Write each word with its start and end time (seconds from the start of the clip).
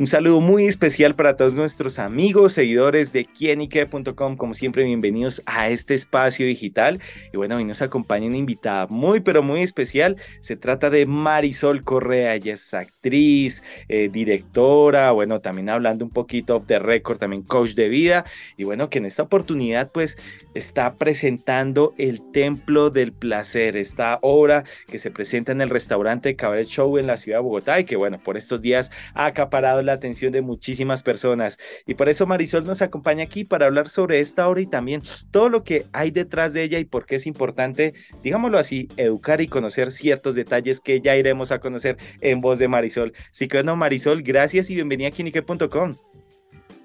Un 0.00 0.06
saludo 0.06 0.40
muy 0.40 0.64
especial 0.64 1.14
para 1.14 1.36
todos 1.36 1.52
nuestros 1.52 1.98
amigos, 1.98 2.54
seguidores 2.54 3.12
de 3.12 3.26
quienique.com. 3.26 4.38
Como 4.38 4.54
siempre, 4.54 4.84
bienvenidos 4.84 5.42
a 5.44 5.68
este 5.68 5.92
espacio 5.92 6.46
digital. 6.46 6.98
Y 7.34 7.36
bueno, 7.36 7.56
hoy 7.56 7.66
nos 7.66 7.82
acompaña 7.82 8.26
una 8.26 8.38
invitada 8.38 8.86
muy, 8.86 9.20
pero 9.20 9.42
muy 9.42 9.60
especial. 9.60 10.16
Se 10.40 10.56
trata 10.56 10.88
de 10.88 11.04
Marisol 11.04 11.84
Correa. 11.84 12.34
Ella 12.34 12.54
es 12.54 12.72
actriz, 12.72 13.62
eh, 13.90 14.08
directora, 14.10 15.10
bueno, 15.10 15.40
también 15.40 15.68
hablando 15.68 16.06
un 16.06 16.10
poquito 16.10 16.56
of 16.56 16.66
the 16.66 16.78
record, 16.78 17.18
también 17.18 17.42
coach 17.42 17.72
de 17.72 17.90
vida. 17.90 18.24
Y 18.56 18.64
bueno, 18.64 18.88
que 18.88 19.00
en 19.00 19.04
esta 19.04 19.24
oportunidad, 19.24 19.92
pues, 19.92 20.16
está 20.54 20.94
presentando 20.94 21.92
El 21.98 22.22
Templo 22.32 22.88
del 22.88 23.12
Placer, 23.12 23.76
esta 23.76 24.18
obra 24.22 24.64
que 24.90 24.98
se 24.98 25.10
presenta 25.10 25.52
en 25.52 25.60
el 25.60 25.68
restaurante 25.68 26.36
Cabaret 26.36 26.68
Show 26.68 26.96
en 26.96 27.06
la 27.06 27.18
ciudad 27.18 27.40
de 27.40 27.42
Bogotá 27.42 27.78
y 27.80 27.84
que, 27.84 27.96
bueno, 27.96 28.18
por 28.18 28.38
estos 28.38 28.62
días 28.62 28.90
ha 29.12 29.26
acaparado 29.26 29.82
la 29.82 29.90
atención 30.00 30.32
de 30.32 30.42
muchísimas 30.42 31.02
personas. 31.02 31.58
Y 31.86 31.94
por 31.94 32.08
eso 32.08 32.26
Marisol 32.26 32.66
nos 32.66 32.82
acompaña 32.82 33.24
aquí 33.24 33.44
para 33.44 33.66
hablar 33.66 33.88
sobre 33.88 34.20
esta 34.20 34.48
obra 34.48 34.60
y 34.60 34.66
también 34.66 35.02
todo 35.30 35.48
lo 35.48 35.62
que 35.62 35.84
hay 35.92 36.10
detrás 36.10 36.52
de 36.52 36.64
ella 36.64 36.78
y 36.78 36.84
por 36.84 37.06
qué 37.06 37.16
es 37.16 37.26
importante, 37.26 37.94
digámoslo 38.22 38.58
así, 38.58 38.88
educar 38.96 39.40
y 39.40 39.48
conocer 39.48 39.92
ciertos 39.92 40.34
detalles 40.34 40.80
que 40.80 41.00
ya 41.00 41.16
iremos 41.16 41.52
a 41.52 41.60
conocer 41.60 41.96
en 42.20 42.40
voz 42.40 42.58
de 42.58 42.68
Marisol. 42.68 43.12
Así 43.30 43.46
que 43.46 43.58
bueno, 43.58 43.76
Marisol, 43.76 44.22
gracias 44.22 44.70
y 44.70 44.74
bienvenida 44.74 45.08
a 45.08 45.10
Kinique.com. 45.12 45.94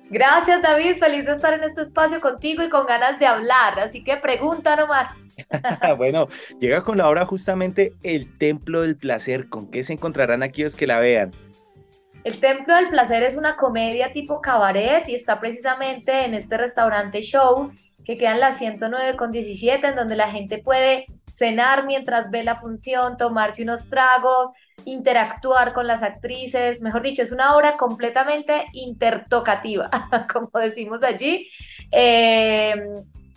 Gracias 0.09 0.61
David, 0.61 0.97
feliz 0.99 1.25
de 1.25 1.33
estar 1.33 1.53
en 1.53 1.63
este 1.63 1.81
espacio 1.81 2.21
contigo 2.21 2.63
y 2.63 2.69
con 2.69 2.85
ganas 2.85 3.19
de 3.19 3.25
hablar, 3.25 3.79
así 3.79 4.03
que 4.03 4.17
pregunta 4.17 4.75
nomás. 4.75 5.11
bueno, 5.97 6.27
llega 6.59 6.83
con 6.83 6.97
la 6.97 7.09
obra 7.09 7.25
justamente 7.25 7.93
El 8.03 8.37
Templo 8.37 8.81
del 8.81 8.97
Placer, 8.97 9.49
¿con 9.49 9.69
qué 9.71 9.83
se 9.83 9.93
encontrarán 9.93 10.43
aquellos 10.43 10.75
que 10.75 10.85
la 10.85 10.99
vean? 10.99 11.31
El 12.25 12.39
Templo 12.39 12.75
del 12.75 12.89
Placer 12.89 13.21
es 13.21 13.37
una 13.37 13.55
comedia 13.55 14.11
tipo 14.11 14.41
cabaret 14.41 15.07
y 15.07 15.13
está 15.13 15.39
precisamente 15.39 16.25
en 16.25 16.33
este 16.33 16.57
restaurante 16.57 17.21
show 17.21 17.71
que 18.03 18.17
queda 18.17 18.31
en 18.31 18.39
la 18.39 18.51
109 18.51 19.15
con 19.15 19.31
17, 19.31 19.85
en 19.85 19.95
donde 19.95 20.15
la 20.15 20.31
gente 20.31 20.57
puede 20.57 21.05
cenar 21.31 21.85
mientras 21.85 22.31
ve 22.31 22.43
la 22.43 22.59
función, 22.59 23.17
tomarse 23.17 23.61
unos 23.61 23.91
tragos, 23.91 24.49
interactuar 24.85 25.73
con 25.73 25.85
las 25.85 26.01
actrices, 26.01 26.81
mejor 26.81 27.03
dicho, 27.03 27.21
es 27.21 27.31
una 27.31 27.55
obra 27.55 27.77
completamente 27.77 28.65
intertocativa, 28.73 29.91
como 30.33 30.49
decimos 30.53 31.03
allí. 31.03 31.47
Eh, 31.91 32.73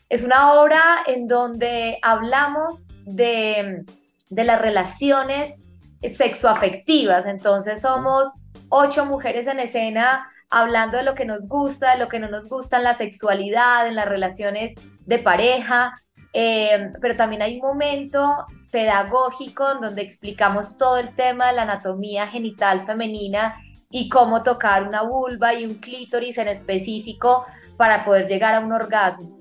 es 0.09 0.23
una 0.23 0.55
obra 0.55 0.83
en 1.07 1.29
donde 1.29 1.99
hablamos 2.01 2.89
de, 3.05 3.85
de 4.31 4.45
las 4.45 4.63
relaciones 4.63 5.61
sexoafectivas, 6.01 7.27
entonces 7.27 7.83
somos 7.83 8.29
ocho 8.69 9.07
mujeres 9.07 9.47
en 9.47 9.61
escena 9.61 10.29
hablando 10.51 10.97
de 10.97 11.03
lo 11.03 11.15
que 11.15 11.25
nos 11.25 11.49
gusta, 11.49 11.93
de 11.93 11.99
lo 11.99 12.09
que 12.09 12.19
no 12.19 12.29
nos 12.29 12.49
gusta 12.49 12.79
en 12.79 12.85
la 12.85 12.95
sexualidad, 12.95 13.87
en 13.87 13.95
las 13.95 14.09
relaciones 14.09 14.75
de 15.07 15.19
pareja, 15.19 15.93
eh, 16.33 16.93
pero 17.01 17.17
también 17.17 17.43
hay 17.43 17.57
un 17.57 17.67
momento 17.67 18.47
pedagógico 18.71 19.73
en 19.73 19.81
donde 19.81 20.03
explicamos 20.03 20.77
todo 20.77 20.99
el 20.99 21.15
tema 21.15 21.49
de 21.49 21.55
la 21.55 21.63
anatomía 21.63 22.27
genital 22.27 22.85
femenina 22.85 23.57
y 23.91 24.09
cómo 24.09 24.43
tocar 24.43 24.87
una 24.87 25.03
vulva 25.03 25.55
y 25.55 25.65
un 25.65 25.75
clítoris 25.75 26.37
en 26.39 26.49
específico 26.49 27.45
para 27.77 28.05
poder 28.05 28.27
llegar 28.27 28.55
a 28.55 28.61
un 28.61 28.73
orgasmo. 28.73 29.39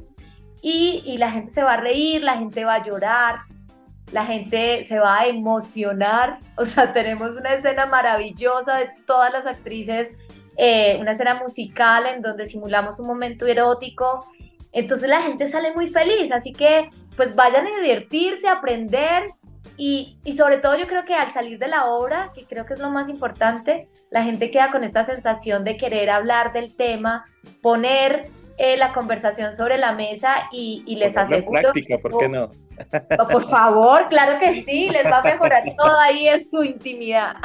Y, 0.61 1.03
y 1.05 1.17
la 1.17 1.31
gente 1.31 1.51
se 1.51 1.63
va 1.63 1.73
a 1.73 1.81
reír, 1.81 2.23
la 2.23 2.37
gente 2.37 2.65
va 2.65 2.75
a 2.75 2.83
llorar, 2.83 3.39
la 4.11 4.25
gente 4.25 4.85
se 4.85 4.99
va 4.99 5.19
a 5.19 5.27
emocionar, 5.27 6.39
o 6.57 6.65
sea, 6.65 6.93
tenemos 6.93 7.35
una 7.35 7.53
escena 7.53 7.85
maravillosa 7.85 8.77
de 8.77 8.89
todas 9.05 9.31
las 9.31 9.45
actrices, 9.45 10.13
eh, 10.57 10.97
una 10.99 11.11
escena 11.11 11.35
musical 11.35 12.07
en 12.07 12.21
donde 12.21 12.45
simulamos 12.45 12.99
un 12.99 13.07
momento 13.07 13.45
erótico, 13.45 14.25
entonces 14.71 15.09
la 15.09 15.21
gente 15.21 15.47
sale 15.47 15.73
muy 15.73 15.89
feliz, 15.89 16.31
así 16.31 16.51
que 16.51 16.89
pues 17.15 17.35
vayan 17.35 17.65
a 17.65 17.81
divertirse, 17.81 18.47
a 18.47 18.53
aprender. 18.53 19.25
Y, 19.79 20.17
y 20.23 20.33
sobre 20.33 20.57
todo 20.57 20.75
yo 20.75 20.87
creo 20.87 21.05
que 21.05 21.13
al 21.13 21.31
salir 21.31 21.59
de 21.59 21.67
la 21.67 21.85
obra, 21.85 22.31
que 22.33 22.45
creo 22.45 22.65
que 22.65 22.73
es 22.73 22.79
lo 22.79 22.89
más 22.89 23.09
importante, 23.09 23.87
la 24.09 24.23
gente 24.23 24.49
queda 24.49 24.71
con 24.71 24.83
esta 24.83 25.05
sensación 25.05 25.63
de 25.63 25.77
querer 25.77 26.09
hablar 26.09 26.51
del 26.51 26.75
tema, 26.75 27.25
poner 27.61 28.23
eh, 28.57 28.75
la 28.77 28.91
conversación 28.91 29.55
sobre 29.55 29.77
la 29.77 29.91
mesa 29.91 30.49
y, 30.51 30.83
y 30.87 30.95
les 30.95 31.15
aseguro... 31.15 31.61
Práctica, 31.61 31.95
¿por 32.01 32.17
qué 32.17 32.27
no? 32.27 32.49
Oh, 33.19 33.27
por 33.27 33.49
favor, 33.49 34.05
claro 34.07 34.39
que 34.39 34.61
sí, 34.61 34.89
les 34.89 35.05
va 35.05 35.19
a 35.19 35.23
mejorar 35.23 35.63
todo 35.77 35.97
ahí 35.99 36.27
en 36.27 36.43
su 36.43 36.63
intimidad. 36.63 37.35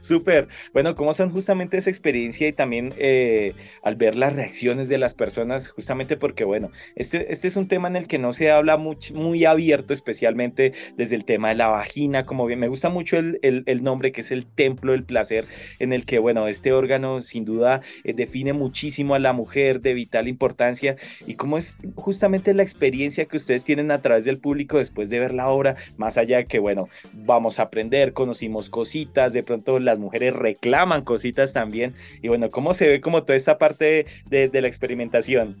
Súper. 0.00 0.48
Bueno, 0.72 0.94
¿cómo 0.94 1.14
son 1.14 1.30
justamente 1.30 1.76
esa 1.76 1.90
experiencia 1.90 2.48
y 2.48 2.52
también 2.52 2.92
eh, 2.98 3.54
al 3.82 3.96
ver 3.96 4.16
las 4.16 4.32
reacciones 4.32 4.88
de 4.88 4.98
las 4.98 5.14
personas? 5.14 5.68
Justamente 5.68 6.16
porque, 6.16 6.44
bueno, 6.44 6.70
este, 6.96 7.32
este 7.32 7.48
es 7.48 7.56
un 7.56 7.68
tema 7.68 7.88
en 7.88 7.96
el 7.96 8.06
que 8.06 8.18
no 8.18 8.32
se 8.32 8.50
habla 8.50 8.76
muy 8.76 9.44
abierto, 9.44 9.92
especialmente 9.92 10.72
desde 10.96 11.16
el 11.16 11.24
tema 11.24 11.50
de 11.50 11.54
la 11.54 11.68
vagina, 11.68 12.24
como 12.26 12.46
bien, 12.46 12.58
me 12.58 12.68
gusta 12.68 12.88
mucho 12.88 13.16
el, 13.16 13.38
el, 13.42 13.82
nombre 13.82 14.12
que 14.12 14.22
es 14.22 14.30
el 14.30 14.46
templo 14.46 14.92
del 14.92 15.04
placer, 15.04 15.44
en 15.78 15.92
el 15.92 16.04
que, 16.04 16.18
bueno, 16.18 16.48
este 16.48 16.72
órgano 16.72 17.20
sin 17.20 17.44
duda 17.44 17.82
eh, 18.04 18.12
define 18.12 18.52
muchísimo 18.52 19.14
a 19.14 19.18
la 19.18 19.32
mujer 19.32 19.80
de 19.80 19.94
vital 19.94 20.28
importancia 20.28 20.96
y 21.26 21.34
cómo 21.34 21.58
es 21.58 21.78
justamente 21.94 22.54
la 22.54 22.62
experiencia 22.62 23.24
que 23.24 23.36
ustedes 23.36 23.64
tienen 23.64 23.90
a 23.90 23.98
través 23.98 24.09
del 24.18 24.38
público 24.38 24.78
después 24.78 25.10
de 25.10 25.20
ver 25.20 25.34
la 25.34 25.48
obra, 25.48 25.76
más 25.96 26.18
allá 26.18 26.38
de 26.38 26.46
que, 26.46 26.58
bueno, 26.58 26.88
vamos 27.12 27.58
a 27.58 27.62
aprender, 27.64 28.12
conocimos 28.12 28.70
cositas, 28.70 29.32
de 29.32 29.42
pronto 29.42 29.78
las 29.78 29.98
mujeres 29.98 30.34
reclaman 30.34 31.04
cositas 31.04 31.52
también. 31.52 31.94
Y 32.22 32.28
bueno, 32.28 32.50
¿cómo 32.50 32.74
se 32.74 32.86
ve 32.86 33.00
como 33.00 33.22
toda 33.22 33.36
esta 33.36 33.58
parte 33.58 34.06
de, 34.26 34.60
la 34.60 34.68
experimentación? 34.68 35.56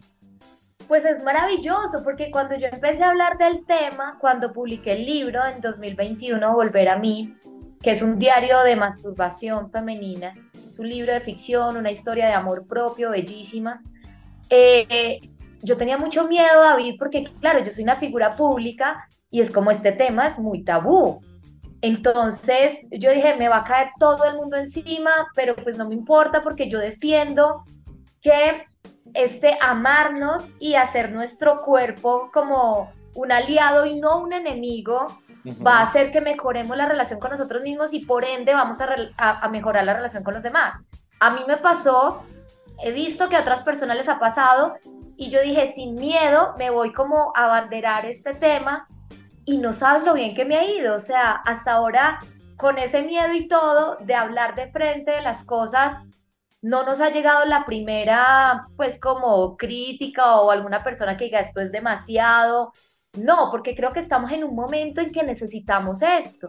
Pues 0.88 1.04
es 1.04 1.22
maravilloso, 1.22 2.02
porque 2.02 2.30
cuando 2.30 2.56
yo 2.56 2.66
empecé 2.66 3.04
a 3.04 3.10
hablar 3.10 3.38
del 3.38 3.64
tema, 3.64 4.16
cuando 4.20 4.52
publiqué 4.52 4.92
el 4.92 5.06
libro 5.06 5.40
en 5.46 5.60
2021, 5.60 6.52
Volver 6.52 6.88
a 6.88 6.98
mí, 6.98 7.34
que 7.80 7.92
es 7.92 8.02
un 8.02 8.18
diario 8.18 8.62
de 8.62 8.76
masturbación 8.76 9.70
femenina, 9.70 10.34
es 10.68 10.78
un 10.78 10.88
libro 10.88 11.12
de 11.12 11.20
ficción, 11.20 11.76
una 11.76 11.90
historia 11.90 12.26
de 12.26 12.32
amor 12.32 12.66
propio, 12.66 13.10
bellísima. 13.10 13.82
Eh, 14.50 15.20
yo 15.62 15.76
tenía 15.76 15.98
mucho 15.98 16.26
miedo, 16.26 16.62
David, 16.62 16.96
porque 16.98 17.24
claro, 17.40 17.60
yo 17.60 17.72
soy 17.72 17.84
una 17.84 17.96
figura 17.96 18.32
pública 18.32 19.06
y 19.30 19.40
es 19.40 19.50
como 19.50 19.70
este 19.70 19.92
tema 19.92 20.26
es 20.26 20.38
muy 20.38 20.64
tabú. 20.64 21.20
Entonces 21.82 22.78
yo 22.90 23.10
dije, 23.10 23.36
me 23.36 23.48
va 23.48 23.58
a 23.58 23.64
caer 23.64 23.90
todo 23.98 24.24
el 24.24 24.36
mundo 24.36 24.56
encima, 24.56 25.28
pero 25.34 25.56
pues 25.56 25.78
no 25.78 25.88
me 25.88 25.94
importa 25.94 26.42
porque 26.42 26.68
yo 26.68 26.78
defiendo 26.78 27.64
que 28.20 28.66
este 29.14 29.56
amarnos 29.60 30.44
y 30.58 30.74
hacer 30.74 31.10
nuestro 31.10 31.56
cuerpo 31.56 32.30
como 32.32 32.92
un 33.14 33.32
aliado 33.32 33.86
y 33.86 33.98
no 33.98 34.20
un 34.20 34.32
enemigo 34.32 35.06
va 35.66 35.78
a 35.78 35.82
hacer 35.82 36.12
que 36.12 36.20
mejoremos 36.20 36.76
la 36.76 36.86
relación 36.86 37.18
con 37.18 37.30
nosotros 37.30 37.62
mismos 37.62 37.92
y 37.92 38.00
por 38.00 38.24
ende 38.24 38.52
vamos 38.52 38.78
a, 38.80 38.88
a, 39.16 39.48
mejorar 39.48 39.84
la 39.84 39.94
relación 39.94 40.22
con 40.22 40.34
los 40.34 40.42
demás. 40.42 40.76
A 41.18 41.30
mí 41.30 41.40
me 41.48 41.56
pasó, 41.56 42.24
he 42.84 42.92
visto 42.92 43.28
que 43.28 43.36
a 43.36 43.40
otras 43.40 43.62
personas 43.62 43.96
les 43.96 44.08
ha 44.08 44.18
pasado 44.18 44.76
y 45.20 45.28
yo 45.28 45.42
dije, 45.42 45.70
sin 45.70 45.96
miedo, 45.96 46.54
me 46.56 46.70
voy 46.70 46.94
como 46.94 47.34
a 47.36 47.44
abanderar 47.44 48.06
este 48.06 48.32
tema 48.32 48.88
y 49.44 49.58
no 49.58 49.74
sabes 49.74 50.02
lo 50.02 50.14
bien 50.14 50.34
que 50.34 50.46
me 50.46 50.56
ha 50.56 50.64
ido. 50.64 50.96
O 50.96 51.00
sea, 51.00 51.32
hasta 51.44 51.72
ahora, 51.72 52.20
con 52.56 52.78
ese 52.78 53.02
miedo 53.02 53.30
y 53.34 53.46
todo 53.46 53.96
de 53.96 54.14
hablar 54.14 54.54
de 54.54 54.72
frente 54.72 55.10
de 55.10 55.20
las 55.20 55.44
cosas, 55.44 55.92
no 56.62 56.84
nos 56.84 57.02
ha 57.02 57.10
llegado 57.10 57.44
la 57.44 57.66
primera, 57.66 58.66
pues 58.78 58.98
como 58.98 59.58
crítica 59.58 60.36
o 60.36 60.50
alguna 60.50 60.78
persona 60.78 61.18
que 61.18 61.26
diga 61.26 61.40
esto 61.40 61.60
es 61.60 61.70
demasiado. 61.70 62.72
No, 63.18 63.50
porque 63.50 63.76
creo 63.76 63.90
que 63.90 64.00
estamos 64.00 64.32
en 64.32 64.42
un 64.42 64.54
momento 64.54 65.02
en 65.02 65.12
que 65.12 65.22
necesitamos 65.22 66.00
esto. 66.00 66.48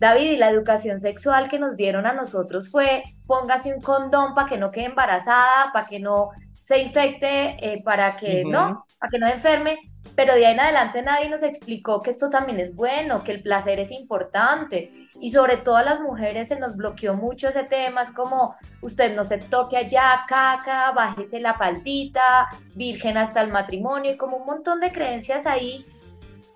David, 0.00 0.32
y 0.32 0.36
la 0.36 0.50
educación 0.50 0.98
sexual 0.98 1.48
que 1.48 1.60
nos 1.60 1.76
dieron 1.76 2.06
a 2.06 2.12
nosotros 2.12 2.70
fue 2.70 3.04
póngase 3.26 3.72
un 3.72 3.82
condón 3.82 4.34
para 4.34 4.48
que 4.48 4.56
no 4.56 4.72
quede 4.72 4.86
embarazada, 4.86 5.70
para 5.72 5.86
que 5.86 6.00
no 6.00 6.30
se 6.70 6.78
infecte, 6.78 7.56
eh, 7.58 7.82
para 7.82 8.12
que 8.12 8.44
no, 8.44 8.86
para 9.00 9.10
que 9.10 9.18
no 9.18 9.26
enferme 9.26 9.90
pero 10.14 10.34
de 10.34 10.46
ahí 10.46 10.54
en 10.54 10.60
adelante 10.60 11.02
nadie 11.02 11.28
nos 11.28 11.42
explicó 11.42 12.00
que 12.00 12.10
esto 12.10 12.30
también 12.30 12.60
es 12.60 12.74
bueno, 12.74 13.22
que 13.22 13.32
el 13.32 13.42
placer 13.42 13.80
es 13.80 13.90
importante 13.90 14.90
y 15.20 15.30
sobre 15.30 15.56
todo 15.56 15.76
a 15.76 15.82
las 15.82 16.00
mujeres 16.00 16.48
se 16.48 16.58
nos 16.58 16.76
bloqueó 16.76 17.14
mucho 17.14 17.48
ese 17.48 17.64
tema, 17.64 18.02
es 18.02 18.12
como 18.12 18.54
usted 18.82 19.14
no 19.14 19.24
se 19.24 19.38
toque 19.38 19.76
allá, 19.76 20.20
caca, 20.28 20.92
bájese 20.92 21.40
la 21.40 21.56
paltita, 21.56 22.48
virgen 22.74 23.16
hasta 23.16 23.40
el 23.40 23.50
matrimonio 23.50 24.12
y 24.12 24.16
como 24.16 24.38
un 24.38 24.46
montón 24.46 24.80
de 24.80 24.92
creencias 24.92 25.46
ahí 25.46 25.84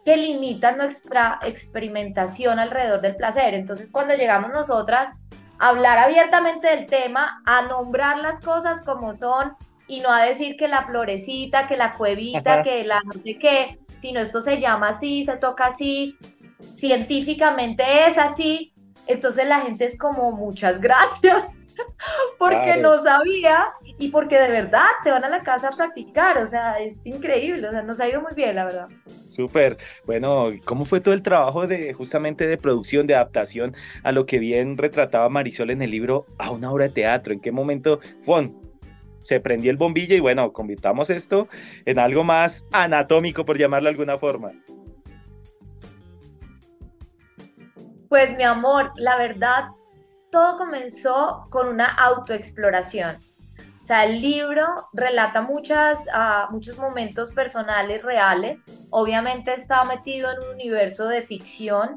que 0.05 0.17
limitan 0.17 0.77
nuestra 0.77 1.41
experimentación 1.43 2.59
alrededor 2.59 3.01
del 3.01 3.17
placer. 3.17 3.55
Entonces 3.55 3.91
cuando 3.91 4.15
llegamos 4.15 4.51
nosotras 4.51 5.11
a 5.59 5.69
hablar 5.69 5.99
abiertamente 5.99 6.67
del 6.69 6.87
tema, 6.87 7.43
a 7.47 7.63
nombrar 7.63 8.19
las 8.19 8.41
cosas 8.41 8.85
como 8.85 9.15
son, 9.15 9.57
y 9.87 10.01
no 10.01 10.11
a 10.11 10.25
decir 10.25 10.57
que 10.57 10.69
la 10.69 10.85
florecita, 10.85 11.69
que 11.69 11.77
la 11.77 11.93
cuevita, 11.93 12.63
que 12.63 12.85
la 12.85 13.01
no 13.05 13.13
sé 13.13 13.39
qué, 13.39 13.79
sino 14.01 14.21
esto 14.21 14.43
se 14.43 14.61
llama 14.61 14.91
así, 14.91 15.25
se 15.25 15.37
toca 15.37 15.67
así, 15.67 16.17
científicamente 16.77 18.07
es 18.07 18.19
así, 18.19 18.73
entonces 19.07 19.47
la 19.47 19.61
gente 19.61 19.85
es 19.85 19.99
como 19.99 20.33
muchas 20.33 20.81
gracias. 20.81 21.57
porque 22.39 22.77
no 22.77 23.03
sabía 23.03 23.65
y 23.99 24.09
porque 24.09 24.39
de 24.39 24.49
verdad 24.49 24.87
se 25.03 25.11
van 25.11 25.25
a 25.25 25.29
la 25.29 25.43
casa 25.43 25.69
a 25.69 25.71
practicar, 25.73 26.39
o 26.39 26.47
sea, 26.47 26.75
es 26.75 27.05
increíble, 27.07 27.69
o 27.69 27.71
sea, 27.71 27.83
nos 27.83 28.01
ha 28.01 28.09
ido 28.09 28.21
muy 28.21 28.35
bien, 28.35 28.55
la 28.55 28.65
verdad. 28.65 28.89
Súper, 29.29 29.79
bueno, 30.05 30.53
¿cómo 30.65 30.85
fue 30.85 31.01
todo 31.01 31.15
el 31.15 31.23
trabajo 31.23 31.67
de 31.67 31.93
justamente 31.93 32.47
de 32.47 32.57
producción, 32.57 33.07
de 33.07 33.15
adaptación 33.15 33.75
a 34.03 34.13
lo 34.13 34.27
que 34.27 34.39
bien 34.39 34.77
retrataba 34.77 35.29
Marisol 35.29 35.71
en 35.71 35.83
el 35.83 35.91
libro 35.91 36.27
a 36.39 36.51
una 36.51 36.71
obra 36.71 36.85
de 36.85 36.91
teatro? 36.91 37.33
¿En 37.33 37.41
qué 37.41 37.53
momento, 37.53 38.01
Fon, 38.25 38.57
se 39.25 39.41
prendió 39.41 39.71
el 39.71 39.77
bombillo 39.77 40.15
y 40.15 40.21
bueno, 40.21 40.53
convirtamos 40.53 41.11
esto 41.11 41.49
en 41.85 41.99
algo 41.99 42.23
más 42.23 42.67
anatómico, 42.73 43.45
por 43.45 43.59
llamarlo 43.59 43.89
de 43.89 43.95
alguna 43.95 44.19
forma? 44.19 44.53
Pues 48.09 48.37
mi 48.37 48.45
amor, 48.45 48.93
la 48.97 49.17
verdad, 49.17 49.71
todo 50.31 50.59
comenzó 50.59 51.47
con 51.51 51.69
una 51.69 51.87
autoexploración. 51.87 53.17
O 53.81 53.85
sea, 53.85 54.05
el 54.05 54.21
libro 54.23 54.67
relata 54.93 55.43
muchas, 55.43 55.99
uh, 56.07 56.51
muchos 56.53 56.79
momentos 56.79 57.33
personales 57.33 58.03
reales. 58.03 58.63
Obviamente 58.91 59.53
está 59.55 59.85
metido 59.85 60.31
en 60.31 60.39
un 60.39 60.55
universo 60.55 61.09
de 61.09 61.23
ficción, 61.23 61.97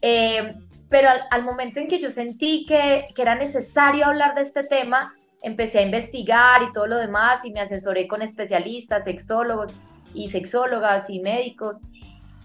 eh, 0.00 0.52
pero 0.88 1.10
al, 1.30 1.42
momento 1.44 1.80
en 1.80 1.86
que 1.86 2.00
yo 2.00 2.10
sentí 2.10 2.66
que 2.66 3.04
era 3.16 3.34
necesario 3.34 4.06
hablar 4.06 4.34
de 4.34 4.42
este 4.42 4.64
tema, 4.64 5.12
empecé 5.42 5.80
a 5.80 5.82
investigar 5.82 6.62
y 6.62 6.72
todo 6.72 6.86
lo 6.86 6.98
demás 6.98 7.44
y 7.44 7.52
me 7.52 7.60
asesoré 7.60 8.06
con 8.06 8.22
especialistas, 8.22 9.04
sexólogos 9.04 9.74
y 10.14 10.30
sexólogas 10.30 11.08
y 11.10 11.20
médicos. 11.20 11.78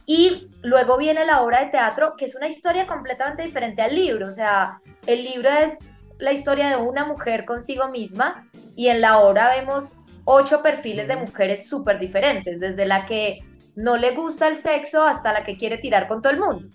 Y 0.05 0.49
luego 0.63 0.97
viene 0.97 1.25
la 1.25 1.41
obra 1.41 1.65
de 1.65 1.71
teatro, 1.71 2.13
que 2.17 2.25
es 2.25 2.35
una 2.35 2.47
historia 2.47 2.87
completamente 2.87 3.43
diferente 3.43 3.81
al 3.81 3.93
libro. 3.93 4.27
O 4.27 4.31
sea, 4.31 4.79
el 5.05 5.23
libro 5.23 5.49
es 5.49 5.77
la 6.19 6.31
historia 6.31 6.69
de 6.69 6.77
una 6.77 7.05
mujer 7.05 7.45
consigo 7.45 7.89
misma 7.89 8.47
y 8.75 8.87
en 8.87 9.01
la 9.01 9.19
obra 9.19 9.49
vemos 9.49 9.93
ocho 10.23 10.61
perfiles 10.61 11.07
de 11.07 11.17
mujeres 11.17 11.69
súper 11.69 11.99
diferentes, 11.99 12.59
desde 12.59 12.85
la 12.85 13.05
que 13.05 13.39
no 13.75 13.95
le 13.95 14.15
gusta 14.15 14.47
el 14.47 14.57
sexo 14.57 15.03
hasta 15.03 15.31
la 15.31 15.43
que 15.43 15.55
quiere 15.55 15.77
tirar 15.77 16.07
con 16.07 16.21
todo 16.21 16.33
el 16.33 16.39
mundo. 16.39 16.67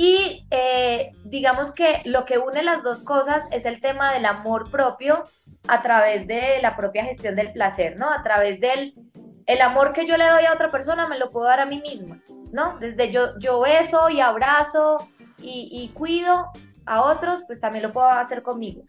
Y 0.00 0.46
eh, 0.52 1.10
digamos 1.24 1.72
que 1.72 2.02
lo 2.04 2.24
que 2.24 2.38
une 2.38 2.62
las 2.62 2.84
dos 2.84 3.02
cosas 3.02 3.42
es 3.50 3.64
el 3.64 3.80
tema 3.80 4.12
del 4.12 4.26
amor 4.26 4.70
propio 4.70 5.24
a 5.66 5.82
través 5.82 6.28
de 6.28 6.62
la 6.62 6.76
propia 6.76 7.04
gestión 7.04 7.34
del 7.34 7.52
placer, 7.52 7.98
¿no? 7.98 8.08
A 8.08 8.22
través 8.22 8.60
del 8.60 8.94
el 9.46 9.60
amor 9.60 9.92
que 9.92 10.06
yo 10.06 10.16
le 10.16 10.28
doy 10.28 10.44
a 10.44 10.52
otra 10.52 10.68
persona 10.68 11.08
me 11.08 11.18
lo 11.18 11.30
puedo 11.30 11.46
dar 11.46 11.58
a 11.58 11.66
mí 11.66 11.80
misma, 11.80 12.20
¿no? 12.52 12.78
Desde 12.78 13.10
yo, 13.10 13.36
yo 13.40 13.58
beso 13.58 14.08
y 14.08 14.20
abrazo 14.20 14.98
y, 15.42 15.90
cuido 15.94 16.46
a 16.86 17.02
otros, 17.02 17.42
pues 17.48 17.58
también 17.58 17.82
lo 17.82 17.92
puedo 17.92 18.06
hacer 18.06 18.44
conmigo. 18.44 18.84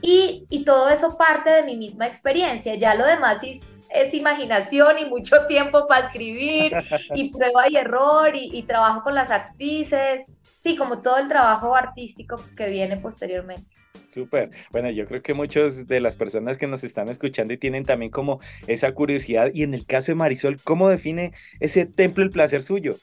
Y, 0.00 0.46
y, 0.48 0.64
todo 0.64 0.88
eso 0.88 1.18
parte 1.18 1.50
de 1.50 1.64
mi 1.64 1.76
misma 1.76 2.06
experiencia, 2.06 2.76
ya 2.76 2.94
lo 2.94 3.04
demás 3.04 3.42
es, 3.42 3.60
es 3.94 4.12
imaginación 4.12 4.98
y 4.98 5.06
mucho 5.06 5.36
tiempo 5.48 5.86
para 5.86 6.06
escribir 6.06 6.72
y 7.14 7.30
prueba 7.32 7.68
y 7.68 7.76
error 7.76 8.34
y, 8.34 8.50
y 8.52 8.62
trabajo 8.64 9.02
con 9.02 9.14
las 9.14 9.30
actrices, 9.30 10.26
sí, 10.60 10.76
como 10.76 11.00
todo 11.00 11.18
el 11.18 11.28
trabajo 11.28 11.74
artístico 11.74 12.36
que 12.56 12.68
viene 12.68 12.96
posteriormente. 12.96 13.74
Súper. 14.14 14.50
Bueno, 14.70 14.90
yo 14.90 15.06
creo 15.06 15.22
que 15.22 15.34
muchas 15.34 15.88
de 15.88 15.98
las 15.98 16.16
personas 16.16 16.56
que 16.56 16.68
nos 16.68 16.84
están 16.84 17.08
escuchando 17.08 17.52
y 17.52 17.58
tienen 17.58 17.84
también 17.84 18.12
como 18.12 18.40
esa 18.68 18.92
curiosidad. 18.92 19.50
Y 19.52 19.64
en 19.64 19.74
el 19.74 19.86
caso 19.86 20.12
de 20.12 20.16
Marisol, 20.16 20.60
¿cómo 20.62 20.88
define 20.88 21.32
ese 21.58 21.84
templo 21.84 22.22
del 22.22 22.30
placer 22.30 22.62
suyo? 22.62 22.94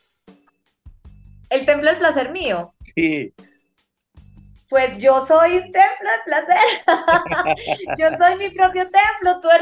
¿El 1.50 1.66
templo 1.66 1.90
del 1.90 2.00
placer 2.00 2.32
mío? 2.32 2.74
Sí. 2.96 3.34
Pues 4.70 4.98
yo 5.00 5.26
soy 5.26 5.58
un 5.58 5.70
templo 5.70 6.10
del 6.10 6.22
placer. 6.26 6.58
yo 7.98 8.18
soy 8.18 8.38
mi 8.38 8.50
propio 8.50 8.84
templo, 8.84 9.42
tú 9.42 9.50
eres 9.50 9.61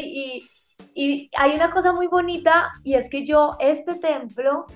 y 0.00 1.30
hay 1.36 1.54
una 1.54 1.70
cosa 1.70 1.92
muy 1.92 2.06
bonita 2.06 2.72
y 2.82 2.94
es 2.94 3.10
que 3.10 3.24
yo, 3.24 3.50
este 3.60 3.94
templo, 3.96 4.66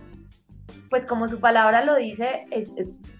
pues 0.90 1.06
como 1.06 1.28
su 1.28 1.40
palabra 1.40 1.84
lo 1.84 1.94
dice, 1.94 2.46
es, 2.50 2.72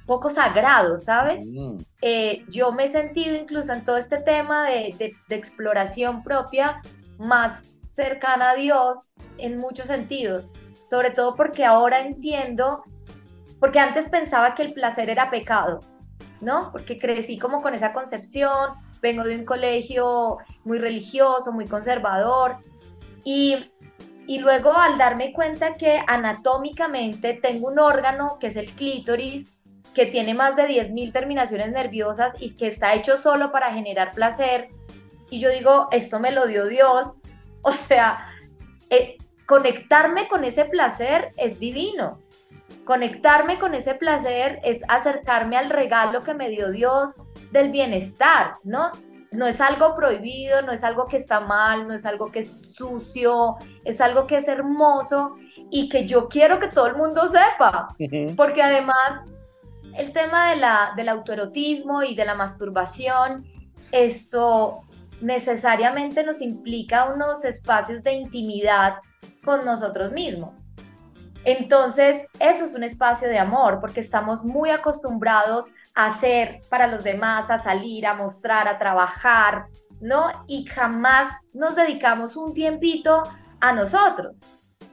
poco 0.05 0.29
sagrado, 0.29 0.99
¿sabes? 0.99 1.47
Mm. 1.47 1.77
Eh, 2.03 2.45
yo 2.51 2.73
me 2.73 2.85
he 2.85 2.89
sentido 2.89 3.37
incluso 3.37 3.73
en 3.73 3.85
todo 3.85 3.97
este 3.97 4.19
tema 4.19 4.69
de, 4.69 5.15
exploración 5.29 6.25
propia 6.25 6.83
más 7.19 7.77
cercana 7.87 8.51
a 8.51 8.55
Dios 8.57 9.11
en 9.39 9.57
muchos 9.57 9.87
sentidos, 9.87 10.49
sobre 10.89 11.11
todo 11.11 11.37
porque 11.37 11.65
ahora 11.65 12.01
entiendo, 12.01 12.83
porque 13.61 13.79
antes 13.79 14.09
pensaba 14.09 14.57
que 14.57 14.65
el 14.65 14.73
placer 14.73 15.09
era 15.09 15.31
pecado, 15.31 15.79
¿no? 16.41 16.71
Porque 16.73 16.99
crecí 16.99 17.39
como 17.39 17.63
con 17.63 17.75
esa 17.75 17.93
concepción, 17.93 18.71
vengo 19.03 19.25
de 19.25 19.37
un 19.37 19.45
colegio 19.45 20.39
muy 20.65 20.79
religioso, 20.79 21.53
muy 21.53 21.67
conservador, 21.67 22.57
y 23.25 23.59
y 24.31 24.39
luego 24.39 24.73
al 24.73 24.97
darme 24.97 25.33
cuenta 25.33 25.75
que 25.75 26.01
anatómicamente 26.07 27.35
tengo 27.35 27.67
un 27.67 27.81
órgano 27.81 28.39
que 28.39 28.47
es 28.47 28.55
el 28.55 28.71
clítoris, 28.71 29.61
que 29.93 30.07
tiene 30.07 30.35
más 30.35 30.55
de 30.55 30.69
10.000 30.69 31.13
terminaciones 31.13 31.73
nerviosas 31.73 32.37
y 32.39 32.55
que 32.57 32.69
está 32.69 32.95
hecho 32.95 33.17
solo 33.17 33.51
para 33.51 33.75
generar 33.75 34.13
placer, 34.13 34.69
y 35.31 35.41
yo 35.41 35.51
digo, 35.51 35.89
esto 35.91 36.21
me 36.21 36.31
lo 36.31 36.47
dio 36.47 36.67
Dios, 36.67 37.09
o 37.63 37.73
sea, 37.73 38.31
eh, 38.89 39.17
conectarme 39.47 40.29
con 40.29 40.45
ese 40.45 40.65
placer 40.65 41.33
es 41.37 41.59
divino. 41.59 42.21
Conectarme 42.85 43.59
con 43.59 43.75
ese 43.75 43.95
placer 43.95 44.61
es 44.65 44.83
acercarme 44.89 45.57
al 45.57 45.71
regalo 45.71 46.21
que 46.21 46.35
me 46.35 46.49
dio 46.49 46.71
Dios 46.71 47.15
del 47.53 47.71
bienestar, 47.71 48.53
¿no? 48.65 48.91
no 49.33 49.47
es 49.47 49.61
algo 49.61 49.95
prohibido, 49.95 50.61
no 50.63 50.73
es 50.73 50.83
algo 50.83 51.07
que 51.07 51.17
está 51.17 51.41
mal, 51.41 51.87
no 51.87 51.95
es 51.95 52.05
algo 52.05 52.33
que 52.33 52.41
es 52.41 52.75
sucio, 52.75 53.57
es 53.85 54.01
algo 54.01 54.27
que 54.27 54.37
es 54.37 54.49
hermoso 54.49 55.37
y 55.71 55.89
que 55.89 56.07
yo 56.07 56.29
quiero 56.29 56.59
que 56.59 56.69
todo 56.69 56.87
el 56.89 56.97
mundo 56.97 57.29
sepa, 57.29 57.89
porque 58.37 58.63
además 58.63 59.29
el 59.97 60.13
tema 60.13 60.51
de 60.51 60.57
la, 60.57 60.93
del 60.97 61.09
autoerotismo 61.09 62.03
y 62.03 62.15
de 62.15 62.25
la 62.25 62.35
masturbación, 62.35 63.45
esto 63.93 64.83
necesariamente 65.21 66.25
nos 66.25 66.41
implica 66.41 67.13
unos 67.13 67.45
espacios 67.45 68.03
de 68.03 68.15
intimidad 68.15 68.97
con 69.45 69.65
nosotros 69.65 70.13
mismos. 70.13 70.57
Entonces, 71.45 72.27
eso 72.39 72.65
es 72.67 72.75
un 72.75 72.85
espacio 72.85 73.29
de 73.29 73.39
amor, 73.39 73.81
porque 73.81 74.01
estamos 74.01 74.45
muy 74.45 74.71
acostumbrados 74.71 75.67
hacer 75.95 76.61
para 76.69 76.87
los 76.87 77.03
demás, 77.03 77.51
a 77.51 77.59
salir, 77.59 78.07
a 78.07 78.15
mostrar, 78.15 78.69
a 78.69 78.79
trabajar, 78.79 79.67
¿no? 80.01 80.31
Y 80.47 80.67
jamás 80.67 81.35
nos 81.53 81.77
dedicamos 81.77 82.37
un 82.37 82.55
tiempito 82.55 83.23
a 83.61 83.73
nosotros. 83.73 84.39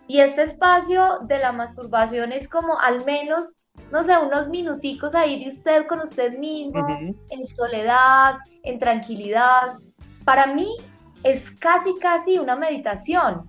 Y 0.07 0.21
este 0.21 0.43
espacio 0.43 1.19
de 1.23 1.39
la 1.39 1.51
masturbación 1.51 2.31
es 2.31 2.47
como 2.47 2.79
al 2.79 3.03
menos, 3.03 3.57
no 3.91 4.03
sé, 4.03 4.17
unos 4.17 4.47
minuticos 4.47 5.15
ahí 5.15 5.43
de 5.43 5.49
usted 5.49 5.85
con 5.85 5.99
usted 5.99 6.37
mismo, 6.37 6.87
en 7.29 7.43
soledad, 7.45 8.35
en 8.63 8.79
tranquilidad. 8.79 9.73
Para 10.23 10.47
mí 10.47 10.77
es 11.23 11.51
casi, 11.59 11.93
casi 11.95 12.39
una 12.39 12.55
meditación, 12.55 13.47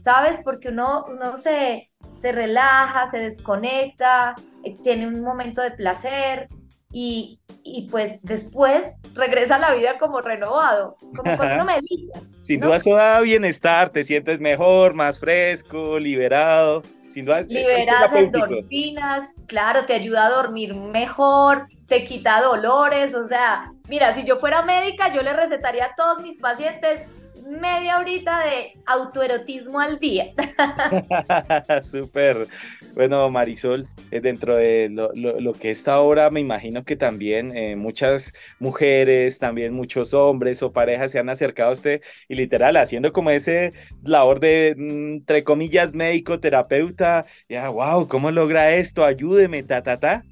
¿sabes? 0.00 0.38
Porque 0.44 0.68
uno, 0.68 1.04
uno 1.08 1.36
se, 1.36 1.90
se 2.16 2.32
relaja, 2.32 3.06
se 3.06 3.18
desconecta, 3.18 4.34
eh, 4.64 4.74
tiene 4.82 5.06
un 5.06 5.22
momento 5.22 5.62
de 5.62 5.70
placer, 5.70 6.48
y, 6.92 7.40
y, 7.62 7.88
pues 7.90 8.18
después 8.22 8.86
regresa 9.14 9.56
a 9.56 9.58
la 9.58 9.74
vida 9.74 9.98
como 9.98 10.20
renovado, 10.20 10.96
como 11.14 11.36
cuando 11.36 11.56
uno 11.56 11.64
medita. 11.66 12.20
Sin 12.42 12.60
duda 12.60 12.76
eso 12.76 12.94
da 12.94 13.20
bienestar, 13.20 13.90
te 13.90 14.04
sientes 14.04 14.40
mejor, 14.40 14.94
más 14.94 15.18
fresco, 15.18 15.98
liberado. 15.98 16.82
Sin 17.10 17.24
duda, 17.24 17.42
Liberas 17.42 18.12
endorfinas, 18.12 19.28
claro, 19.46 19.84
te 19.86 19.94
ayuda 19.94 20.26
a 20.26 20.30
dormir 20.30 20.74
mejor, 20.74 21.66
te 21.86 22.04
quita 22.04 22.42
dolores, 22.42 23.14
o 23.14 23.26
sea, 23.26 23.72
mira, 23.88 24.14
si 24.14 24.24
yo 24.24 24.38
fuera 24.38 24.62
médica, 24.62 25.12
yo 25.12 25.22
le 25.22 25.32
recetaría 25.32 25.86
a 25.86 25.94
todos 25.96 26.22
mis 26.22 26.38
pacientes 26.38 27.02
media 27.46 27.98
horita 27.98 28.44
de 28.44 28.72
autoerotismo 28.86 29.78
al 29.78 29.98
día. 29.98 30.32
Súper. 31.82 32.46
Bueno, 32.94 33.30
Marisol, 33.30 33.86
eh, 34.10 34.20
dentro 34.20 34.56
de 34.56 34.88
lo, 34.90 35.52
que 35.52 35.70
está 35.70 35.94
ahora, 35.94 36.30
me 36.30 36.40
imagino 36.40 36.84
que 36.84 36.96
también 36.96 37.56
eh, 37.56 37.76
muchas 37.76 38.34
mujeres, 38.58 39.38
también 39.38 39.74
muchos 39.74 40.12
hombres 40.12 40.62
o 40.62 40.72
parejas 40.72 41.12
se 41.12 41.18
han 41.18 41.28
acercado 41.28 41.70
a 41.70 41.74
usted 41.74 42.02
y 42.28 42.34
literal 42.34 42.76
haciendo 42.76 43.12
como 43.12 43.30
ese 43.30 43.72
labor 44.02 44.40
de, 44.40 44.74
mm, 44.76 45.16
entre 45.18 45.44
comillas, 45.44 45.94
médico, 45.94 46.40
terapeuta. 46.40 47.24
Ya, 47.48 47.68
wow, 47.68 48.08
¿cómo 48.08 48.30
logra 48.30 48.74
esto? 48.74 49.04
Ayúdeme, 49.04 49.62
ta, 49.62 49.82
ta, 49.82 49.96
ta. 49.96 50.22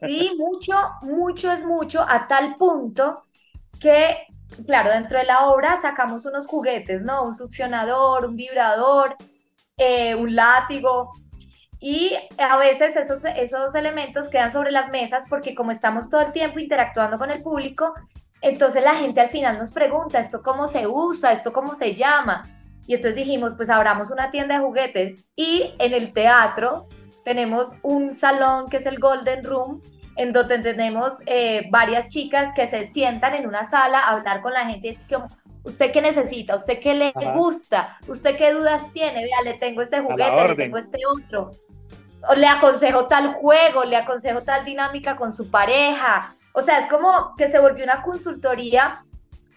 Sí, 0.00 0.32
mucho, 0.36 0.74
mucho 1.02 1.52
es 1.52 1.62
mucho, 1.64 2.02
a 2.02 2.26
tal 2.26 2.54
punto 2.56 3.22
que 3.80 4.27
claro, 4.66 4.90
dentro 4.90 5.18
de 5.18 5.24
la 5.24 5.46
obra 5.46 5.80
sacamos 5.80 6.26
unos 6.26 6.46
juguetes, 6.46 7.02
¿no? 7.02 7.22
Un 7.24 7.34
succionador, 7.34 8.26
un 8.26 8.36
vibrador, 8.36 9.16
eh, 9.76 10.14
un 10.14 10.34
látigo. 10.34 11.12
Y 11.80 12.16
a 12.38 12.56
veces 12.56 12.96
esos, 12.96 13.22
esos 13.36 13.74
elementos 13.74 14.28
quedan 14.28 14.50
sobre 14.50 14.72
las 14.72 14.90
mesas 14.90 15.22
porque 15.28 15.54
como 15.54 15.70
estamos 15.70 16.10
todo 16.10 16.20
el 16.22 16.32
tiempo 16.32 16.58
interactuando 16.58 17.18
con 17.18 17.30
el 17.30 17.42
público, 17.42 17.94
entonces 18.40 18.82
la 18.82 18.94
gente 18.94 19.20
al 19.20 19.30
final 19.30 19.58
nos 19.58 19.72
pregunta, 19.72 20.18
¿esto 20.18 20.42
cómo 20.42 20.66
se 20.66 20.86
usa? 20.86 21.32
¿Esto 21.32 21.52
cómo 21.52 21.74
se 21.74 21.94
llama? 21.94 22.42
Y 22.86 22.94
entonces 22.94 23.16
dijimos, 23.16 23.54
pues 23.54 23.70
abramos 23.70 24.10
una 24.10 24.30
tienda 24.30 24.58
de 24.58 24.64
juguetes 24.64 25.26
y 25.36 25.74
en 25.78 25.92
el 25.92 26.12
teatro 26.12 26.88
tenemos 27.24 27.74
un 27.82 28.14
salón 28.14 28.66
que 28.68 28.78
es 28.78 28.86
el 28.86 28.98
Golden 28.98 29.44
Room, 29.44 29.82
en 30.18 30.32
donde 30.32 30.58
tenemos 30.58 31.14
eh, 31.26 31.68
varias 31.70 32.10
chicas 32.10 32.52
que 32.52 32.66
se 32.66 32.86
sientan 32.86 33.36
en 33.36 33.46
una 33.46 33.64
sala 33.64 34.00
a 34.00 34.16
hablar 34.16 34.42
con 34.42 34.52
la 34.52 34.66
gente. 34.66 34.88
Es 34.88 34.98
como, 35.08 35.28
¿usted 35.62 35.92
qué 35.92 36.02
necesita? 36.02 36.56
¿Usted 36.56 36.80
qué 36.80 36.92
le 36.92 37.12
gusta? 37.34 37.96
¿Usted 38.08 38.36
qué 38.36 38.52
dudas 38.52 38.92
tiene? 38.92 39.22
Vea, 39.22 39.42
le 39.44 39.54
tengo 39.54 39.80
este 39.80 40.00
juguete, 40.00 40.48
le 40.48 40.54
tengo 40.56 40.76
este 40.76 40.98
otro. 41.06 41.52
O 42.28 42.34
le 42.34 42.48
aconsejo 42.48 43.06
tal 43.06 43.32
juego, 43.34 43.84
le 43.84 43.94
aconsejo 43.94 44.42
tal 44.42 44.64
dinámica 44.64 45.14
con 45.14 45.32
su 45.32 45.52
pareja. 45.52 46.34
O 46.52 46.62
sea, 46.62 46.80
es 46.80 46.86
como 46.88 47.36
que 47.36 47.48
se 47.48 47.60
volvió 47.60 47.84
una 47.84 48.02
consultoría, 48.02 48.98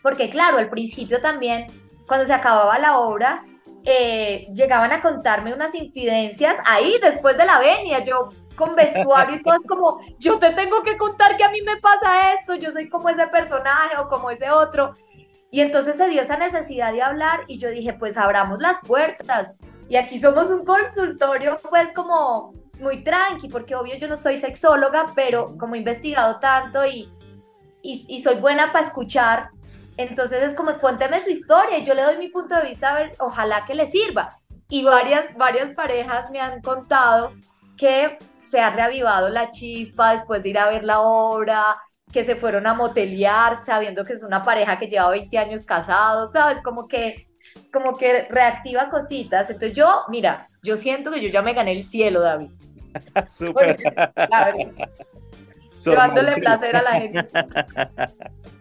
porque 0.03 0.29
claro, 0.29 0.59
al 0.59 0.69
principio 0.69 1.21
también, 1.21 1.65
cuando 2.07 2.27
se 2.27 2.33
acababa 2.33 2.77
la 2.77 2.99
obra, 2.99 3.41
eh, 3.83 4.45
llegaban 4.53 4.91
a 4.91 4.99
contarme 4.99 5.53
unas 5.53 5.73
infidencias 5.73 6.57
ahí 6.65 6.99
después 7.01 7.37
de 7.37 7.45
la 7.45 7.59
venia, 7.59 8.03
yo 8.03 8.29
con 8.55 8.75
vestuario 8.75 9.37
y 9.37 9.43
todo, 9.43 9.57
como, 9.67 9.99
yo 10.19 10.37
te 10.37 10.51
tengo 10.51 10.83
que 10.83 10.97
contar 10.97 11.35
que 11.35 11.43
a 11.43 11.49
mí 11.49 11.61
me 11.61 11.77
pasa 11.77 12.33
esto, 12.33 12.55
yo 12.55 12.71
soy 12.71 12.89
como 12.89 13.09
ese 13.09 13.25
personaje 13.27 13.97
o 13.97 14.07
como 14.07 14.29
ese 14.29 14.51
otro. 14.51 14.91
Y 15.49 15.61
entonces 15.61 15.97
se 15.97 16.07
dio 16.07 16.21
esa 16.21 16.37
necesidad 16.37 16.93
de 16.93 17.01
hablar 17.01 17.41
y 17.47 17.57
yo 17.57 17.69
dije, 17.69 17.93
pues 17.93 18.17
abramos 18.17 18.59
las 18.59 18.77
puertas. 18.87 19.53
Y 19.89 19.97
aquí 19.97 20.19
somos 20.19 20.45
un 20.49 20.63
consultorio 20.63 21.57
pues 21.69 21.91
como 21.93 22.53
muy 22.79 23.03
tranqui, 23.03 23.49
porque 23.49 23.75
obvio 23.75 23.95
yo 23.97 24.07
no 24.07 24.15
soy 24.15 24.37
sexóloga, 24.37 25.05
pero 25.15 25.57
como 25.57 25.75
he 25.75 25.79
investigado 25.79 26.39
tanto 26.39 26.85
y, 26.85 27.11
y, 27.81 28.05
y 28.07 28.21
soy 28.21 28.35
buena 28.35 28.71
para 28.71 28.85
escuchar, 28.85 29.49
entonces 29.97 30.43
es 30.43 30.55
como, 30.55 30.77
cuénteme 30.77 31.19
su 31.19 31.29
historia 31.29 31.79
yo 31.79 31.93
le 31.93 32.03
doy 32.03 32.17
mi 32.17 32.29
punto 32.29 32.55
de 32.55 32.69
vista, 32.69 32.91
a 32.91 32.95
ver, 32.95 33.11
ojalá 33.19 33.65
que 33.65 33.75
le 33.75 33.87
sirva. 33.87 34.29
Y 34.69 34.83
varias, 34.83 35.35
varias 35.35 35.73
parejas 35.75 36.31
me 36.31 36.39
han 36.39 36.61
contado 36.61 37.31
que 37.77 38.17
se 38.49 38.59
ha 38.59 38.69
reavivado 38.69 39.29
la 39.29 39.51
chispa 39.51 40.11
después 40.13 40.43
de 40.43 40.49
ir 40.49 40.59
a 40.59 40.69
ver 40.69 40.83
la 40.83 41.01
obra, 41.01 41.77
que 42.11 42.23
se 42.23 42.35
fueron 42.35 42.67
a 42.67 42.73
motelear 42.73 43.57
sabiendo 43.63 44.03
que 44.03 44.13
es 44.13 44.23
una 44.23 44.41
pareja 44.41 44.77
que 44.77 44.87
lleva 44.87 45.09
20 45.09 45.37
años 45.37 45.65
casados, 45.65 46.31
¿sabes? 46.33 46.61
Como 46.61 46.87
que, 46.87 47.27
como 47.71 47.97
que 47.97 48.27
reactiva 48.29 48.89
cositas. 48.89 49.49
Entonces 49.49 49.75
yo, 49.75 50.03
mira, 50.09 50.47
yo 50.63 50.77
siento 50.77 51.11
que 51.11 51.21
yo 51.21 51.29
ya 51.29 51.41
me 51.41 51.53
gané 51.53 51.71
el 51.71 51.85
cielo, 51.85 52.21
David. 52.21 52.49
Súper. 53.27 53.77
Llevándole 55.83 56.35
placer 56.35 56.75
a 56.75 56.81
la 56.81 56.91
gente. 56.91 57.27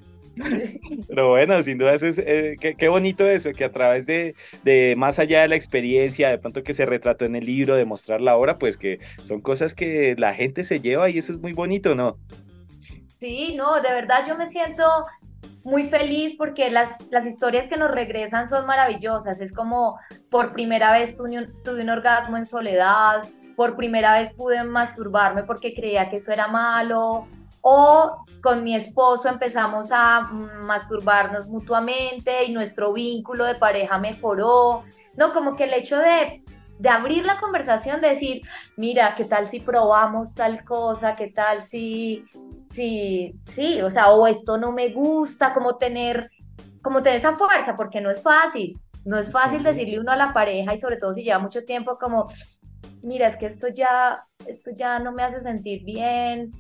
Pero 1.09 1.31
bueno, 1.31 1.63
sin 1.63 1.79
duda 1.79 1.95
es, 1.95 2.19
eh, 2.19 2.57
qué, 2.59 2.89
bonito 2.89 3.29
eso, 3.29 3.53
que 3.53 3.65
a 3.65 3.71
través 3.71 4.07
de, 4.07 4.35
de, 4.63 4.95
más 4.97 5.19
allá 5.19 5.43
de 5.43 5.49
la 5.49 5.57
experiencia, 5.57 6.31
de 6.31 6.39
pronto 6.39 6.63
que 6.63 6.75
se 6.75 6.87
retrató 6.87 7.25
en 7.25 7.37
el 7.37 7.45
libro, 7.45 7.75
de 7.75 7.85
mostrar 7.85 8.21
la 8.21 8.37
obra, 8.37 8.59
pues 8.59 8.79
que 8.79 9.01
son 9.23 9.41
cosas 9.41 9.75
que 9.75 10.15
la 10.17 10.35
gente 10.35 10.65
se 10.65 10.81
lleva 10.81 11.11
y 11.11 11.19
eso 11.19 11.33
es 11.33 11.41
muy 11.41 11.53
bonito, 11.53 11.95
¿no? 11.95 12.19
Sí, 13.19 13.55
no, 13.57 13.83
de 13.83 13.93
verdad 13.93 14.25
yo 14.27 14.37
me 14.37 14.47
siento 14.47 14.85
muy 15.63 15.85
feliz 15.85 16.35
porque 16.39 16.71
las, 16.71 17.07
las 17.11 17.27
historias 17.27 17.69
que 17.69 17.77
nos 17.77 17.91
regresan 17.91 18.47
son 18.47 18.67
maravillosas. 18.67 19.41
Es 19.41 19.53
como 19.53 19.99
por 20.31 20.53
primera 20.53 20.93
vez 20.93 21.17
tuve 21.17 21.49
tuve 21.65 21.83
un 21.83 21.91
orgasmo 21.91 22.37
en 22.37 22.47
soledad, 22.47 23.23
por 23.57 23.77
primera 23.77 24.19
vez 24.19 24.31
pude 24.33 24.65
masturbarme 24.65 25.43
porque 25.43 25.75
creía 25.75 26.09
que 26.09 26.17
eso 26.17 26.33
era 26.33 26.49
malo, 26.49 27.27
o 27.62 28.25
con 28.43 28.64
mi 28.64 28.75
esposo 28.75 29.29
empezamos 29.29 29.90
a 29.93 30.23
masturbarnos 30.64 31.49
mutuamente 31.49 32.45
y 32.45 32.52
nuestro 32.52 32.93
vínculo 32.93 33.45
de 33.45 33.55
pareja 33.55 33.99
mejoró, 33.99 34.83
¿no? 35.17 35.31
Como 35.31 35.57
que 35.57 35.64
el 35.64 35.75
hecho 35.75 35.99
de, 35.99 36.43
de 36.79 36.88
abrir 36.88 37.26
la 37.26 37.38
conversación, 37.38 38.00
de 38.00 38.09
decir, 38.09 38.40
mira, 38.76 39.14
¿qué 39.14 39.25
tal 39.25 39.49
si 39.49 39.61
probamos 39.61 40.35
tal 40.35 40.64
cosa? 40.64 41.14
¿Qué 41.14 41.29
tal 41.29 41.62
si, 41.62 42.25
si, 42.62 43.35
sí, 43.55 43.83
o 43.83 43.90
sea, 43.90 44.11
o 44.11 44.26
esto 44.26 44.57
no 44.57 44.73
me 44.73 44.93
gusta, 44.93 45.52
como 45.52 45.76
tener, 45.76 46.31
como 46.83 47.02
tener 47.02 47.19
esa 47.19 47.37
fuerza, 47.37 47.76
porque 47.76 48.00
no 48.00 48.11
es 48.11 48.23
fácil, 48.23 48.81
no 49.05 49.19
es 49.19 49.31
fácil 49.31 49.62
decirle 49.62 50.00
uno 50.00 50.12
a 50.12 50.17
la 50.17 50.33
pareja 50.33 50.73
y 50.73 50.79
sobre 50.79 50.97
todo 50.97 51.12
si 51.12 51.23
lleva 51.23 51.38
mucho 51.38 51.64
tiempo 51.64 51.99
como, 51.99 52.31
mira, 53.02 53.29
es 53.29 53.37
que 53.37 53.47
esto 53.47 53.69
ya, 53.69 54.25
esto 54.47 54.71
ya 54.75 54.99
no 54.99 55.12
me 55.12 55.23
hace 55.23 55.40
sentir 55.40 55.85
bien, 55.85 56.50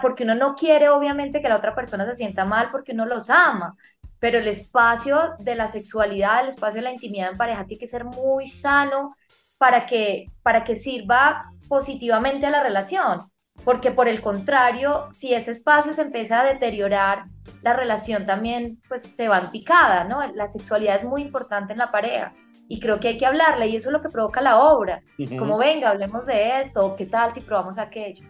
porque 0.00 0.24
uno 0.24 0.34
no 0.34 0.54
quiere 0.54 0.88
obviamente 0.88 1.42
que 1.42 1.48
la 1.48 1.56
otra 1.56 1.74
persona 1.74 2.06
se 2.06 2.14
sienta 2.14 2.44
mal 2.44 2.68
porque 2.70 2.92
uno 2.92 3.06
los 3.06 3.30
ama, 3.30 3.74
pero 4.18 4.38
el 4.38 4.46
espacio 4.46 5.34
de 5.40 5.56
la 5.56 5.68
sexualidad, 5.68 6.42
el 6.42 6.48
espacio 6.48 6.76
de 6.76 6.82
la 6.82 6.92
intimidad 6.92 7.32
en 7.32 7.36
pareja 7.36 7.64
tiene 7.64 7.80
que 7.80 7.86
ser 7.88 8.04
muy 8.04 8.46
sano 8.46 9.16
para 9.58 9.86
que, 9.86 10.26
para 10.42 10.64
que 10.64 10.76
sirva 10.76 11.42
positivamente 11.68 12.46
a 12.46 12.50
la 12.50 12.62
relación, 12.62 13.18
porque 13.64 13.90
por 13.90 14.08
el 14.08 14.20
contrario, 14.20 15.06
si 15.12 15.34
ese 15.34 15.50
espacio 15.50 15.92
se 15.92 16.02
empieza 16.02 16.40
a 16.40 16.44
deteriorar, 16.44 17.24
la 17.62 17.72
relación 17.72 18.24
también 18.26 18.80
pues 18.88 19.02
se 19.02 19.28
va 19.28 19.38
en 19.38 19.50
picada, 19.50 20.04
¿no? 20.04 20.20
La 20.34 20.46
sexualidad 20.46 20.96
es 20.96 21.04
muy 21.04 21.22
importante 21.22 21.72
en 21.72 21.78
la 21.78 21.90
pareja 21.90 22.32
y 22.68 22.80
creo 22.80 23.00
que 23.00 23.08
hay 23.08 23.18
que 23.18 23.26
hablarle 23.26 23.66
y 23.66 23.76
eso 23.76 23.88
es 23.88 23.92
lo 23.92 24.02
que 24.02 24.08
provoca 24.08 24.40
la 24.40 24.62
obra, 24.62 25.02
como 25.38 25.58
venga, 25.58 25.90
hablemos 25.90 26.26
de 26.26 26.60
esto, 26.60 26.94
qué 26.96 27.06
tal 27.06 27.32
si 27.32 27.40
probamos 27.40 27.78
aquello. 27.78 28.24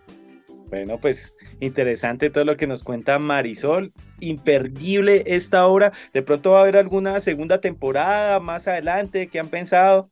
Bueno, 0.73 0.97
pues 0.97 1.37
interesante 1.61 2.31
todo 2.31 2.45
lo 2.45 2.57
que 2.57 2.67
nos 2.67 2.83
cuenta 2.83 3.19
Marisol. 3.19 3.93
Imperdible 4.21 5.23
esta 5.27 5.67
obra. 5.67 5.93
De 6.15 6.23
pronto 6.23 6.53
va 6.53 6.61
a 6.61 6.63
haber 6.63 6.79
alguna 6.79 7.21
segunda 7.21 7.61
temporada 7.61 8.41
más 8.41 8.67
adelante. 8.67 9.29
¿Qué 9.29 9.39
han 9.39 9.49
pensado? 9.49 10.09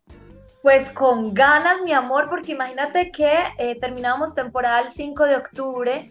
Pues 0.61 0.91
con 0.91 1.33
ganas, 1.33 1.81
mi 1.83 1.95
amor, 1.95 2.29
porque 2.29 2.53
imagínate 2.53 3.11
que 3.11 3.33
eh, 3.57 3.79
terminamos 3.81 4.35
temporada 4.35 4.83
el 4.83 4.91
5 4.91 5.25
de 5.25 5.37
octubre, 5.37 6.11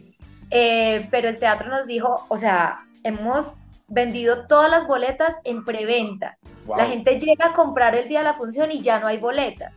eh, 0.50 1.08
pero 1.12 1.30
el 1.30 1.38
teatro 1.38 1.70
nos 1.70 1.86
dijo, 1.86 2.26
o 2.28 2.38
sea, 2.40 2.80
hemos 3.04 3.54
vendido 3.88 4.48
todas 4.48 4.72
las 4.72 4.88
boletas 4.88 5.36
en 5.44 5.64
preventa. 5.64 6.40
La 6.76 6.88
gente 6.88 7.20
llega 7.20 7.50
a 7.50 7.54
comprar 7.54 7.94
el 7.94 8.08
día 8.08 8.20
de 8.20 8.26
la 8.26 8.34
función 8.34 8.72
y 8.72 8.80
ya 8.80 9.00
no 9.00 9.06
hay 9.06 9.20
boletas. 9.20 9.76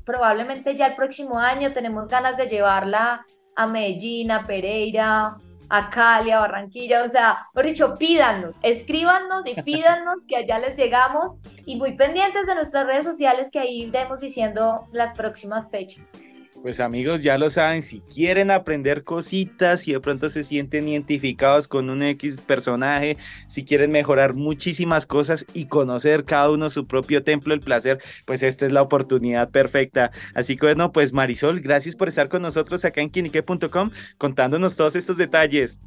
probablemente 0.05 0.75
ya 0.75 0.85
el 0.85 0.93
próximo 0.93 1.39
año 1.39 1.71
tenemos 1.71 2.07
ganas 2.07 2.37
de 2.37 2.45
llevarla 2.45 3.25
a 3.55 3.65
Medellín, 3.65 4.29
a 4.29 4.43
Pereira, 4.43 5.35
a 5.67 5.89
Cali, 5.89 6.29
a 6.29 6.41
Barranquilla, 6.41 7.03
o 7.03 7.09
sea, 7.09 7.47
por 7.51 7.65
dicho, 7.65 7.95
pídanos, 7.95 8.55
escríbanos 8.61 9.43
y 9.47 9.59
pídanos 9.63 10.23
que 10.27 10.35
allá 10.35 10.59
les 10.59 10.77
llegamos. 10.77 11.39
Y 11.65 11.77
muy 11.77 11.93
pendientes 11.93 12.45
de 12.45 12.53
nuestras 12.53 12.85
redes 12.85 13.05
sociales 13.05 13.49
que 13.51 13.57
ahí 13.57 13.85
iremos 13.85 14.19
diciendo 14.19 14.85
las 14.91 15.13
próximas 15.13 15.67
fechas. 15.71 16.05
Pues 16.65 16.79
amigos, 16.79 17.21
ya 17.21 17.37
lo 17.37 17.51
saben, 17.51 17.83
si 17.83 18.01
quieren 18.01 18.49
aprender 18.49 19.03
cositas, 19.03 19.81
si 19.81 19.93
de 19.93 19.99
pronto 19.99 20.29
se 20.29 20.43
sienten 20.43 20.87
identificados 20.87 21.67
con 21.67 21.91
un 21.91 22.01
X 22.01 22.41
personaje, 22.41 23.17
si 23.45 23.63
quieren 23.63 23.91
mejorar 23.91 24.33
muchísimas 24.33 25.05
cosas 25.05 25.45
y 25.53 25.67
conocer 25.67 26.25
cada 26.25 26.49
uno 26.49 26.71
su 26.71 26.87
propio 26.87 27.23
templo 27.23 27.53
del 27.53 27.61
placer, 27.61 27.99
pues 28.25 28.41
esta 28.41 28.65
es 28.65 28.71
la 28.71 28.81
oportunidad 28.81 29.51
perfecta. 29.51 30.09
Así 30.33 30.57
que 30.57 30.65
bueno, 30.65 30.91
pues 30.91 31.13
Marisol, 31.13 31.59
gracias 31.59 31.95
por 31.95 32.07
estar 32.07 32.29
con 32.29 32.41
nosotros 32.41 32.83
acá 32.83 32.99
en 32.99 33.11
quinique.com 33.11 33.91
contándonos 34.17 34.75
todos 34.75 34.95
estos 34.95 35.17
detalles. 35.17 35.79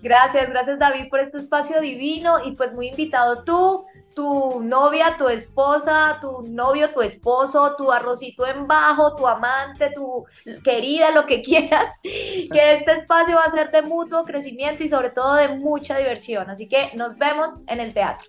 Gracias, 0.00 0.48
gracias 0.48 0.78
David 0.78 1.08
por 1.10 1.20
este 1.20 1.36
espacio 1.36 1.82
divino 1.82 2.36
y 2.46 2.56
pues 2.56 2.72
muy 2.72 2.88
invitado 2.88 3.42
tú, 3.42 3.84
tu 4.18 4.60
novia, 4.64 5.14
tu 5.16 5.28
esposa, 5.28 6.18
tu 6.20 6.42
novio, 6.50 6.90
tu 6.90 7.02
esposo, 7.02 7.76
tu 7.78 7.92
arrocito 7.92 8.44
en 8.48 8.66
bajo, 8.66 9.14
tu 9.14 9.28
amante, 9.28 9.92
tu 9.94 10.26
querida, 10.64 11.12
lo 11.12 11.24
que 11.24 11.40
quieras, 11.48 12.00
que 12.02 12.72
este 12.72 12.94
espacio 12.94 13.36
va 13.36 13.44
a 13.44 13.50
ser 13.52 13.70
de 13.70 13.82
mutuo 13.82 14.24
crecimiento 14.24 14.82
y 14.82 14.88
sobre 14.88 15.10
todo 15.10 15.36
de 15.36 15.50
mucha 15.50 15.96
diversión. 15.98 16.50
Así 16.50 16.66
que 16.66 16.90
nos 16.96 17.16
vemos 17.16 17.52
en 17.68 17.78
el 17.78 17.94
teatro. 17.94 18.26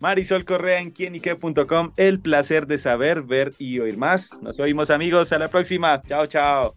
Marisol 0.00 0.46
Correa 0.46 0.80
en 0.80 0.90
quienique.com. 0.90 1.92
El 1.98 2.20
placer 2.20 2.66
de 2.66 2.78
saber, 2.78 3.20
ver 3.20 3.52
y 3.58 3.80
oír 3.80 3.98
más. 3.98 4.38
Nos 4.40 4.58
oímos 4.58 4.88
amigos. 4.88 5.34
A 5.34 5.38
la 5.38 5.48
próxima. 5.48 6.00
Chao, 6.00 6.26
chao. 6.26 6.72